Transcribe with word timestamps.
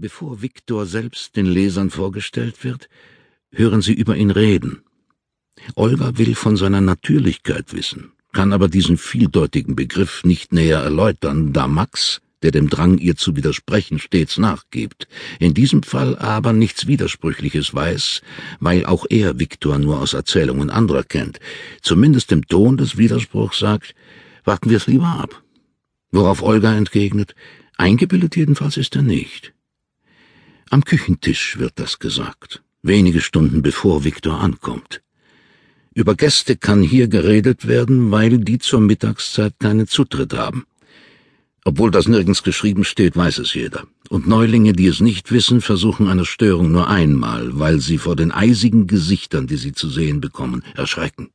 Bevor 0.00 0.42
Viktor 0.42 0.86
selbst 0.86 1.34
den 1.34 1.46
Lesern 1.46 1.90
vorgestellt 1.90 2.62
wird, 2.62 2.88
hören 3.50 3.82
sie 3.82 3.94
über 3.94 4.16
ihn 4.16 4.30
reden. 4.30 4.82
Olga 5.74 6.16
will 6.18 6.36
von 6.36 6.56
seiner 6.56 6.80
Natürlichkeit 6.80 7.74
wissen, 7.74 8.12
kann 8.32 8.52
aber 8.52 8.68
diesen 8.68 8.96
vieldeutigen 8.96 9.74
Begriff 9.74 10.22
nicht 10.22 10.52
näher 10.52 10.78
erläutern, 10.78 11.52
da 11.52 11.66
Max, 11.66 12.20
der 12.42 12.52
dem 12.52 12.68
Drang, 12.68 12.98
ihr 12.98 13.16
zu 13.16 13.34
widersprechen, 13.34 13.98
stets 13.98 14.38
nachgibt, 14.38 15.08
in 15.40 15.52
diesem 15.52 15.82
Fall 15.82 16.16
aber 16.16 16.52
nichts 16.52 16.86
Widersprüchliches 16.86 17.74
weiß, 17.74 18.22
weil 18.60 18.86
auch 18.86 19.04
er 19.10 19.40
Viktor 19.40 19.80
nur 19.80 20.00
aus 20.00 20.12
Erzählungen 20.12 20.70
anderer 20.70 21.02
kennt, 21.02 21.40
zumindest 21.82 22.30
im 22.30 22.46
Ton 22.46 22.76
des 22.76 22.98
Widerspruchs 22.98 23.58
sagt, 23.58 23.96
warten 24.44 24.70
wir 24.70 24.76
es 24.76 24.86
lieber 24.86 25.08
ab. 25.08 25.42
Worauf 26.12 26.40
Olga 26.40 26.72
entgegnet, 26.76 27.34
eingebildet 27.76 28.36
jedenfalls 28.36 28.76
ist 28.76 28.94
er 28.94 29.02
nicht. 29.02 29.54
Am 30.70 30.84
Küchentisch 30.84 31.58
wird 31.58 31.72
das 31.76 31.98
gesagt, 31.98 32.62
wenige 32.82 33.22
Stunden 33.22 33.62
bevor 33.62 34.04
Viktor 34.04 34.38
ankommt. 34.40 35.00
Über 35.94 36.14
Gäste 36.14 36.56
kann 36.56 36.82
hier 36.82 37.08
geredet 37.08 37.66
werden, 37.66 38.10
weil 38.10 38.36
die 38.38 38.58
zur 38.58 38.80
Mittagszeit 38.80 39.54
keinen 39.58 39.86
Zutritt 39.86 40.34
haben. 40.34 40.66
Obwohl 41.64 41.90
das 41.90 42.06
nirgends 42.06 42.42
geschrieben 42.42 42.84
steht, 42.84 43.16
weiß 43.16 43.38
es 43.38 43.54
jeder. 43.54 43.86
Und 44.10 44.26
Neulinge, 44.26 44.74
die 44.74 44.86
es 44.86 45.00
nicht 45.00 45.32
wissen, 45.32 45.62
versuchen 45.62 46.06
eine 46.06 46.26
Störung 46.26 46.70
nur 46.70 46.88
einmal, 46.88 47.58
weil 47.58 47.80
sie 47.80 47.96
vor 47.96 48.14
den 48.14 48.30
eisigen 48.30 48.86
Gesichtern, 48.86 49.46
die 49.46 49.56
sie 49.56 49.72
zu 49.72 49.88
sehen 49.88 50.20
bekommen, 50.20 50.62
erschrecken. 50.74 51.30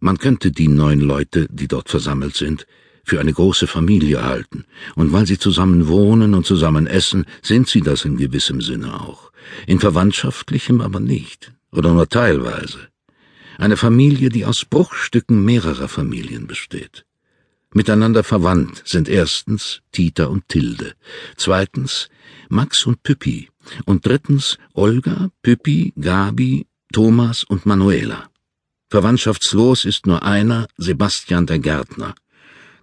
Man 0.00 0.18
könnte 0.18 0.50
die 0.50 0.68
neun 0.68 1.00
Leute, 1.00 1.46
die 1.48 1.68
dort 1.68 1.88
versammelt 1.88 2.34
sind, 2.34 2.66
für 3.04 3.20
eine 3.20 3.32
große 3.32 3.66
Familie 3.66 4.24
halten, 4.24 4.64
und 4.94 5.12
weil 5.12 5.26
sie 5.26 5.38
zusammen 5.38 5.88
wohnen 5.88 6.34
und 6.34 6.46
zusammen 6.46 6.86
essen, 6.86 7.26
sind 7.42 7.68
sie 7.68 7.80
das 7.80 8.04
in 8.04 8.16
gewissem 8.16 8.60
Sinne 8.60 9.00
auch, 9.00 9.30
in 9.66 9.80
verwandtschaftlichem 9.80 10.80
aber 10.80 11.00
nicht, 11.00 11.52
oder 11.70 11.92
nur 11.92 12.08
teilweise. 12.08 12.88
Eine 13.58 13.76
Familie, 13.76 14.30
die 14.30 14.44
aus 14.44 14.64
Bruchstücken 14.64 15.44
mehrerer 15.44 15.88
Familien 15.88 16.46
besteht. 16.46 17.04
Miteinander 17.72 18.22
verwandt 18.22 18.82
sind 18.84 19.08
erstens 19.08 19.82
Tita 19.90 20.26
und 20.26 20.48
Tilde, 20.48 20.94
zweitens 21.36 22.08
Max 22.48 22.86
und 22.86 23.02
Püppi 23.02 23.50
und 23.84 24.06
drittens 24.06 24.58
Olga, 24.74 25.30
Püppi, 25.42 25.92
Gabi, 26.00 26.66
Thomas 26.92 27.42
und 27.42 27.66
Manuela. 27.66 28.30
Verwandtschaftslos 28.90 29.84
ist 29.84 30.06
nur 30.06 30.22
einer, 30.22 30.68
Sebastian 30.76 31.46
der 31.46 31.58
Gärtner, 31.58 32.14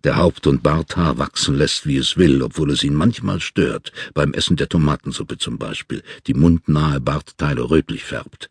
der 0.04 0.18
Haupt- 0.18 0.48
und 0.48 0.64
Barthaar 0.64 1.18
wachsen 1.18 1.56
lässt, 1.56 1.86
wie 1.86 1.98
es 1.98 2.18
will, 2.18 2.42
obwohl 2.42 2.72
es 2.72 2.84
ihn 2.84 2.96
manchmal 2.96 3.40
stört, 3.40 3.92
beim 4.14 4.34
Essen 4.34 4.56
der 4.56 4.70
Tomatensuppe 4.70 5.38
zum 5.38 5.58
Beispiel, 5.58 6.04
die 6.28 6.34
mundnahe 6.34 7.00
Bartteile 7.00 7.70
rötlich 7.70 8.04
färbt. 8.04 8.50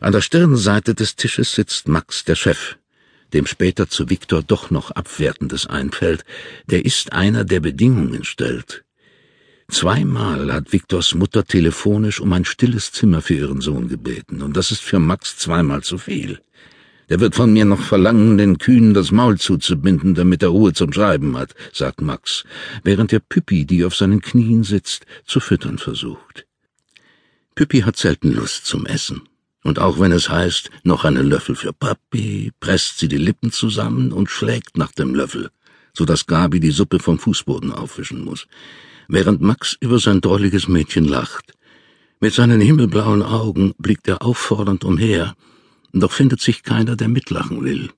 An 0.00 0.12
der 0.12 0.20
Stirnseite 0.20 0.94
des 0.94 1.16
Tisches 1.16 1.54
sitzt 1.54 1.88
Max, 1.88 2.24
der 2.24 2.36
Chef, 2.36 2.76
dem 3.32 3.46
später 3.46 3.88
zu 3.88 4.10
Viktor 4.10 4.42
doch 4.42 4.70
noch 4.70 4.90
Abwertendes 4.90 5.66
einfällt, 5.66 6.24
der 6.66 6.84
ist 6.84 7.12
einer, 7.12 7.44
der 7.44 7.60
Bedingungen 7.60 8.24
stellt. 8.24 8.84
Zweimal 9.70 10.52
hat 10.52 10.72
Viktors 10.72 11.14
Mutter 11.14 11.44
telefonisch 11.44 12.20
um 12.20 12.32
ein 12.32 12.44
stilles 12.44 12.92
Zimmer 12.92 13.22
für 13.22 13.34
ihren 13.34 13.60
Sohn 13.60 13.88
gebeten, 13.88 14.42
und 14.42 14.56
das 14.56 14.70
ist 14.70 14.82
für 14.82 14.98
Max 14.98 15.38
zweimal 15.38 15.82
zu 15.82 15.98
viel. 15.98 16.40
Er 17.12 17.20
wird 17.20 17.34
von 17.34 17.52
mir 17.52 17.66
noch 17.66 17.82
verlangen, 17.82 18.38
den 18.38 18.56
Kühen 18.56 18.94
das 18.94 19.10
Maul 19.10 19.38
zuzubinden, 19.38 20.14
damit 20.14 20.42
er 20.42 20.48
Ruhe 20.48 20.72
zum 20.72 20.94
Schreiben 20.94 21.36
hat, 21.36 21.54
sagt 21.70 22.00
Max, 22.00 22.44
während 22.84 23.12
er 23.12 23.20
Püppi, 23.20 23.66
die 23.66 23.84
auf 23.84 23.94
seinen 23.94 24.22
Knien 24.22 24.64
sitzt, 24.64 25.04
zu 25.26 25.38
füttern 25.38 25.76
versucht. 25.76 26.46
Püppi 27.54 27.80
hat 27.80 27.98
selten 27.98 28.32
Lust 28.32 28.64
zum 28.64 28.86
Essen. 28.86 29.28
Und 29.62 29.78
auch 29.78 30.00
wenn 30.00 30.10
es 30.10 30.30
heißt, 30.30 30.70
noch 30.84 31.04
einen 31.04 31.26
Löffel 31.26 31.54
für 31.54 31.74
Papi, 31.74 32.50
presst 32.60 33.00
sie 33.00 33.08
die 33.08 33.18
Lippen 33.18 33.52
zusammen 33.52 34.10
und 34.10 34.30
schlägt 34.30 34.78
nach 34.78 34.92
dem 34.92 35.14
Löffel, 35.14 35.50
so 35.92 36.06
dass 36.06 36.26
Gabi 36.26 36.60
die 36.60 36.70
Suppe 36.70 36.98
vom 36.98 37.18
Fußboden 37.18 37.72
aufwischen 37.72 38.24
muss, 38.24 38.46
während 39.08 39.42
Max 39.42 39.76
über 39.80 39.98
sein 39.98 40.22
drolliges 40.22 40.66
Mädchen 40.66 41.04
lacht. 41.04 41.52
Mit 42.20 42.32
seinen 42.32 42.62
himmelblauen 42.62 43.22
Augen 43.22 43.74
blickt 43.76 44.08
er 44.08 44.22
auffordernd 44.22 44.82
umher, 44.82 45.36
doch 46.00 46.12
findet 46.12 46.40
sich 46.40 46.62
keiner, 46.62 46.96
der 46.96 47.08
mitlachen 47.08 47.62
will. 47.62 47.90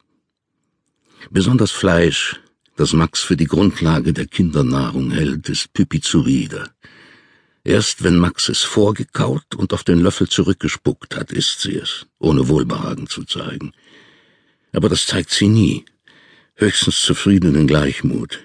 Besonders 1.30 1.70
Fleisch, 1.70 2.40
das 2.76 2.92
Max 2.92 3.20
für 3.20 3.36
die 3.36 3.46
Grundlage 3.46 4.12
der 4.12 4.26
Kindernahrung 4.26 5.10
hält, 5.10 5.48
ist 5.48 5.72
Püppi 5.72 6.00
zuwider. 6.00 6.70
Erst 7.62 8.04
wenn 8.04 8.18
Max 8.18 8.48
es 8.48 8.60
vorgekaut 8.60 9.54
und 9.54 9.72
auf 9.72 9.84
den 9.84 10.00
Löffel 10.00 10.28
zurückgespuckt 10.28 11.16
hat, 11.16 11.32
isst 11.32 11.60
sie 11.60 11.76
es, 11.76 12.06
ohne 12.18 12.48
Wohlbehagen 12.48 13.06
zu 13.06 13.24
zeigen. 13.24 13.72
Aber 14.72 14.88
das 14.88 15.06
zeigt 15.06 15.30
sie 15.30 15.48
nie, 15.48 15.84
höchstens 16.56 17.00
zufriedenen 17.00 17.66
Gleichmut. 17.66 18.40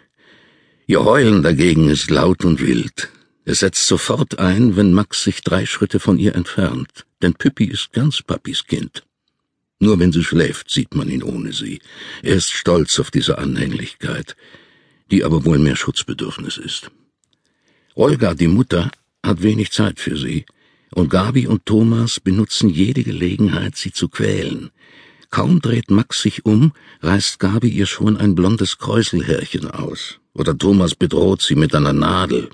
Ihr 0.87 1.03
Heulen 1.03 1.43
dagegen 1.43 1.89
ist 1.89 2.09
laut 2.09 2.45
und 2.45 2.61
wild. 2.61 3.09
Es 3.43 3.59
setzt 3.59 3.87
sofort 3.87 4.39
ein, 4.39 4.75
wenn 4.75 4.93
Max 4.93 5.23
sich 5.23 5.41
drei 5.41 5.65
Schritte 5.65 5.99
von 5.99 6.17
ihr 6.17 6.35
entfernt, 6.35 7.05
denn 7.21 7.33
Püppi 7.33 7.65
ist 7.65 7.91
ganz 7.91 8.21
Papis 8.21 8.63
Kind. 8.65 9.03
Nur 9.79 9.97
wenn 9.99 10.11
sie 10.11 10.23
schläft, 10.23 10.69
sieht 10.69 10.93
man 10.93 11.09
ihn 11.09 11.23
ohne 11.23 11.53
sie. 11.53 11.79
Er 12.21 12.35
ist 12.35 12.51
stolz 12.51 12.99
auf 12.99 13.11
diese 13.11 13.37
Anhänglichkeit, 13.37 14.35
die 15.09 15.23
aber 15.23 15.45
wohl 15.45 15.57
mehr 15.57 15.77
Schutzbedürfnis 15.77 16.57
ist. 16.57 16.91
Olga, 17.95 18.33
die 18.33 18.47
Mutter, 18.47 18.91
hat 19.23 19.41
wenig 19.41 19.71
Zeit 19.71 19.99
für 19.99 20.17
sie, 20.17 20.45
und 20.93 21.09
Gabi 21.09 21.47
und 21.47 21.65
Thomas 21.65 22.19
benutzen 22.19 22.69
jede 22.69 23.03
Gelegenheit, 23.03 23.75
sie 23.75 23.91
zu 23.91 24.09
quälen. 24.09 24.71
Kaum 25.29 25.61
dreht 25.61 25.91
Max 25.91 26.21
sich 26.23 26.45
um, 26.45 26.73
reißt 27.01 27.39
Gabi 27.39 27.69
ihr 27.69 27.85
schon 27.85 28.17
ein 28.17 28.35
blondes 28.35 28.79
Kräuselhärchen 28.79 29.69
aus, 29.69 30.19
oder 30.33 30.57
Thomas 30.57 30.95
bedroht 30.95 31.41
sie 31.41 31.55
mit 31.55 31.75
einer 31.75 31.93
Nadel. 31.93 32.49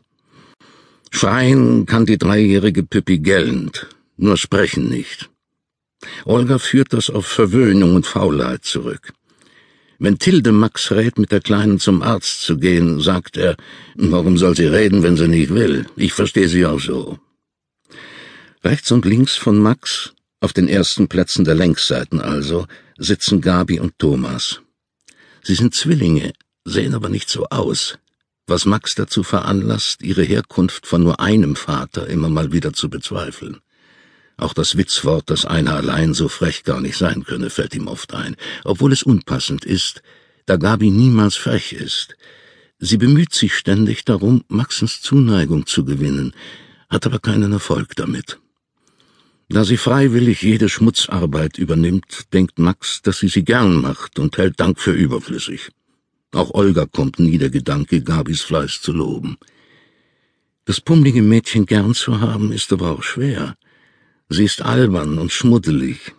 Schreien 1.12 1.86
kann 1.86 2.06
die 2.06 2.18
dreijährige 2.18 2.84
Püppi 2.84 3.20
gellend, 3.20 3.88
nur 4.18 4.38
sprechen 4.38 4.90
nicht. 4.90 5.30
Olga 6.26 6.60
führt 6.60 6.94
das 6.94 7.10
auf 7.10 7.26
Verwöhnung 7.26 7.96
und 7.96 8.06
Faulheit 8.06 8.64
zurück. 8.66 9.14
Wenn 9.98 10.20
Tilde 10.20 10.52
Max 10.52 10.92
rät, 10.92 11.18
mit 11.18 11.32
der 11.32 11.40
Kleinen 11.40 11.80
zum 11.80 12.02
Arzt 12.02 12.42
zu 12.42 12.58
gehen, 12.58 13.00
sagt 13.00 13.38
er, 13.38 13.56
warum 13.96 14.38
soll 14.38 14.56
sie 14.56 14.66
reden, 14.66 15.04
wenn 15.04 15.16
sie 15.16 15.28
nicht 15.28 15.54
will? 15.54 15.86
Ich 15.96 16.14
verstehe 16.14 16.50
sie 16.50 16.66
auch 16.66 16.82
so. 16.82 17.18
Rechts 18.64 18.92
und 18.92 19.06
links 19.06 19.36
von 19.38 19.58
Max, 19.58 20.14
auf 20.42 20.52
den 20.52 20.68
ersten 20.68 21.08
Plätzen 21.08 21.46
der 21.46 21.56
Längsseiten 21.56 22.20
also, 22.20 22.68
sitzen 22.98 23.40
Gabi 23.40 23.80
und 23.80 23.98
Thomas. 23.98 24.62
Sie 25.44 25.56
sind 25.56 25.76
Zwillinge, 25.76 26.34
sehen 26.66 26.94
aber 26.94 27.10
nicht 27.10 27.30
so 27.30 27.46
aus, 27.50 27.98
was 28.48 28.66
Max 28.66 28.96
dazu 28.96 29.24
veranlasst, 29.24 30.02
ihre 30.02 30.24
Herkunft 30.24 30.88
von 30.88 31.04
nur 31.04 31.20
einem 31.20 31.56
Vater 31.56 32.08
immer 32.08 32.30
mal 32.30 32.52
wieder 32.52 32.74
zu 32.74 32.90
bezweifeln. 32.90 33.60
Auch 34.38 34.54
das 34.54 34.76
Witzwort, 34.78 35.30
dass 35.30 35.46
einer 35.46 35.76
allein 35.76 36.14
so 36.14 36.28
frech 36.28 36.64
gar 36.64 36.82
nicht 36.82 36.98
sein 36.98 37.24
könne, 37.24 37.50
fällt 37.50 37.74
ihm 37.76 37.88
oft 37.88 38.14
ein, 38.14 38.36
obwohl 38.64 38.92
es 38.92 39.04
unpassend 39.04 39.64
ist, 39.64 40.02
da 40.46 40.58
Gabi 40.58 40.92
niemals 40.92 41.36
frech 41.36 41.74
ist. 41.74 42.16
Sie 42.78 42.98
bemüht 42.98 43.34
sich 43.34 43.56
ständig 43.56 44.04
darum, 44.04 44.44
Maxens 44.50 45.02
Zuneigung 45.02 45.66
zu 45.66 45.86
gewinnen, 45.86 46.34
hat 46.90 47.06
aber 47.06 47.20
keinen 47.20 47.54
Erfolg 47.54 47.96
damit. 47.96 48.40
Da 49.48 49.64
sie 49.64 49.78
freiwillig 49.78 50.42
jede 50.42 50.70
Schmutzarbeit 50.70 51.58
übernimmt, 51.58 52.34
denkt 52.34 52.60
Max, 52.60 53.02
dass 53.04 53.20
sie 53.20 53.28
sie 53.28 53.44
gern 53.44 53.76
macht 53.76 54.20
und 54.20 54.38
hält 54.38 54.60
Dank 54.60 54.80
für 54.80 54.92
überflüssig. 54.92 55.70
Auch 56.32 56.52
Olga 56.54 56.86
kommt 56.86 57.20
nie 57.20 57.38
der 57.38 57.52
Gedanke, 57.52 58.02
Gabis 58.02 58.42
Fleiß 58.42 58.82
zu 58.82 58.92
loben. 58.92 59.38
Das 60.66 60.82
pummelige 60.82 61.22
Mädchen 61.22 61.66
gern 61.68 61.94
zu 61.94 62.20
haben, 62.20 62.52
ist 62.52 62.74
aber 62.74 62.92
auch 62.92 63.04
schwer. 63.04 63.56
Sie 64.30 64.44
ist 64.44 64.62
albern 64.62 65.20
und 65.20 65.32
schmuddelig. 65.32 66.14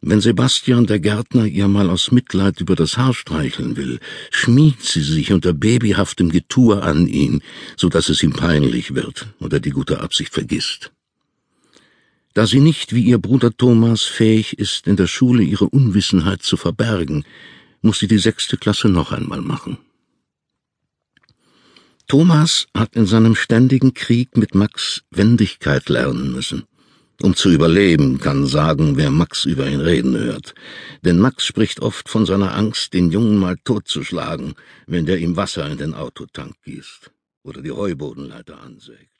Wenn 0.00 0.20
Sebastian 0.20 0.86
der 0.86 1.00
Gärtner 1.00 1.46
ihr 1.46 1.68
mal 1.68 1.90
aus 1.90 2.12
Mitleid 2.12 2.60
über 2.60 2.76
das 2.76 2.98
Haar 2.98 3.14
streicheln 3.14 3.76
will, 3.76 4.00
schmiegt 4.30 4.82
sie 4.84 5.02
sich 5.02 5.32
unter 5.32 5.52
babyhaftem 5.52 6.30
Getue 6.30 6.82
an 6.82 7.06
ihn, 7.06 7.42
so 7.76 7.88
dass 7.88 8.08
es 8.08 8.22
ihm 8.22 8.32
peinlich 8.32 8.94
wird 8.94 9.28
oder 9.38 9.60
die 9.60 9.70
gute 9.70 10.00
Absicht 10.00 10.32
vergisst. 10.32 10.92
Da 12.34 12.46
sie 12.46 12.60
nicht 12.60 12.94
wie 12.94 13.02
ihr 13.02 13.18
Bruder 13.18 13.56
Thomas 13.56 14.02
fähig 14.02 14.58
ist, 14.58 14.86
in 14.86 14.96
der 14.96 15.06
Schule 15.06 15.42
ihre 15.42 15.68
Unwissenheit 15.68 16.42
zu 16.42 16.56
verbergen, 16.56 17.24
muss 17.80 17.98
sie 17.98 18.08
die 18.08 18.18
sechste 18.18 18.56
Klasse 18.56 18.88
noch 18.88 19.12
einmal 19.12 19.40
machen. 19.40 19.78
Thomas 22.08 22.66
hat 22.74 22.94
in 22.96 23.06
seinem 23.06 23.34
ständigen 23.34 23.94
Krieg 23.94 24.36
mit 24.36 24.54
Max 24.54 25.02
Wendigkeit 25.10 25.88
lernen 25.88 26.32
müssen. 26.32 26.64
Um 27.22 27.36
zu 27.36 27.50
überleben, 27.50 28.18
kann 28.18 28.46
sagen, 28.46 28.96
wer 28.96 29.10
Max 29.10 29.44
über 29.44 29.68
ihn 29.68 29.80
reden 29.80 30.16
hört. 30.18 30.54
Denn 31.04 31.18
Max 31.20 31.44
spricht 31.46 31.80
oft 31.80 32.08
von 32.08 32.26
seiner 32.26 32.54
Angst, 32.54 32.94
den 32.94 33.12
Jungen 33.12 33.38
mal 33.38 33.56
totzuschlagen, 33.64 34.54
wenn 34.86 35.06
der 35.06 35.18
ihm 35.18 35.36
Wasser 35.36 35.70
in 35.70 35.78
den 35.78 35.94
Autotank 35.94 36.54
gießt. 36.64 37.12
oder 37.44 37.62
die 37.62 37.72
Heubodenleiter 37.72 38.60
ansägt. 38.60 39.11